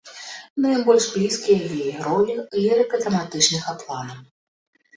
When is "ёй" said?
1.75-1.91